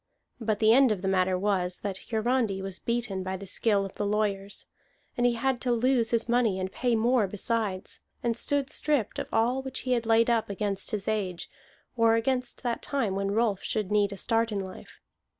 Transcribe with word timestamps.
But 0.39 0.57
the 0.57 0.73
end 0.73 0.91
of 0.91 1.03
the 1.03 1.07
matter 1.07 1.37
was, 1.37 1.81
that 1.81 1.99
Hiarandi 2.09 2.59
was 2.59 2.79
beaten 2.79 3.21
by 3.21 3.37
the 3.37 3.45
skill 3.45 3.85
of 3.85 3.99
lawyers; 3.99 4.65
and 5.15 5.27
he 5.27 5.33
had 5.33 5.61
to 5.61 5.71
lose 5.71 6.09
his 6.09 6.27
money 6.27 6.59
and 6.59 6.71
pay 6.71 6.95
more 6.95 7.27
besides, 7.27 7.99
and 8.23 8.35
stood 8.35 8.71
stripped 8.71 9.19
of 9.19 9.27
all 9.31 9.61
which 9.61 9.81
he 9.81 9.91
had 9.91 10.07
laid 10.07 10.27
up 10.27 10.49
against 10.49 10.89
his 10.89 11.07
age, 11.07 11.51
or 11.95 12.15
against 12.15 12.63
that 12.63 12.81
time 12.81 13.13
when 13.13 13.29
Rolf 13.29 13.61
should 13.61 13.91
need 13.91 14.11
a 14.11 14.17
start 14.17 14.51
in 14.51 14.59
life. 14.61 15.01